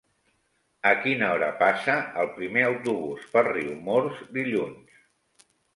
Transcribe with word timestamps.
A 0.91 0.93
quina 1.03 1.27
hora 1.33 1.49
passa 1.61 1.99
el 2.23 2.33
primer 2.39 2.65
autobús 2.73 3.31
per 3.37 3.47
Riumors 3.53 4.27
dilluns? 4.41 5.03